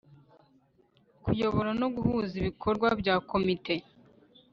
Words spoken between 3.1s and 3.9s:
komite